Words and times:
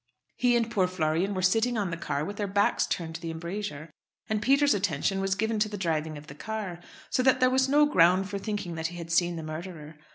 He 0.35 0.55
and 0.57 0.71
poor 0.71 0.87
Florian 0.87 1.35
were 1.35 1.43
sitting 1.43 1.77
on 1.77 1.91
the 1.91 1.95
car 1.95 2.25
with 2.25 2.37
their 2.37 2.47
backs 2.47 2.87
turned 2.87 3.13
to 3.13 3.21
the 3.21 3.29
embrasure; 3.29 3.91
and 4.27 4.41
Peter's 4.41 4.73
attention 4.73 5.21
was 5.21 5.35
given 5.35 5.59
to 5.59 5.69
the 5.69 5.77
driving 5.77 6.17
of 6.17 6.25
the 6.25 6.33
car, 6.33 6.79
so 7.11 7.21
that 7.21 7.39
there 7.39 7.51
was 7.51 7.69
no 7.69 7.85
ground 7.85 8.27
for 8.27 8.39
thinking 8.39 8.73
that 8.73 8.87
he 8.87 8.97
had 8.97 9.11
seen 9.11 9.35
the 9.35 9.43
murderer. 9.43 9.99